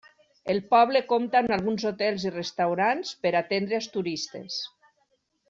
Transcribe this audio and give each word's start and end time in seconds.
El 0.51 0.59
poble 0.69 1.01
compta 1.11 1.41
amb 1.41 1.53
alguns 1.57 1.85
hotels 1.89 2.25
i 2.29 2.33
restaurants 2.33 3.13
per 3.27 3.35
atendre 3.43 3.79
als 3.81 3.91
turistes. 3.99 4.59